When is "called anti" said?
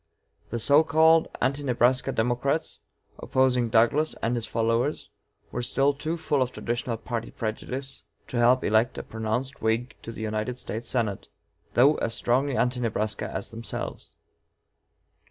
0.83-1.61